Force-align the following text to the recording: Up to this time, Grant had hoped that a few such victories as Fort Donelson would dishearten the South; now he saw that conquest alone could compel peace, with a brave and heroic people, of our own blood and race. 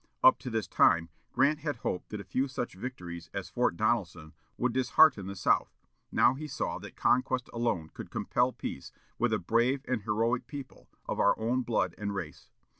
Up 0.23 0.39
to 0.39 0.49
this 0.49 0.67
time, 0.67 1.09
Grant 1.31 1.59
had 1.59 1.75
hoped 1.75 2.09
that 2.09 2.19
a 2.19 2.23
few 2.23 2.47
such 2.47 2.73
victories 2.73 3.29
as 3.35 3.49
Fort 3.51 3.77
Donelson 3.77 4.33
would 4.57 4.73
dishearten 4.73 5.27
the 5.27 5.35
South; 5.35 5.77
now 6.11 6.33
he 6.33 6.47
saw 6.47 6.79
that 6.79 6.95
conquest 6.95 7.51
alone 7.53 7.91
could 7.93 8.09
compel 8.09 8.51
peace, 8.51 8.91
with 9.19 9.31
a 9.31 9.37
brave 9.37 9.85
and 9.87 10.01
heroic 10.01 10.47
people, 10.47 10.89
of 11.07 11.19
our 11.19 11.37
own 11.37 11.61
blood 11.61 11.93
and 11.99 12.15
race. 12.15 12.49